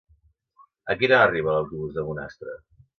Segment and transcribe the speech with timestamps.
[0.93, 2.63] A quina hora arriba l'autobús de Bonastre?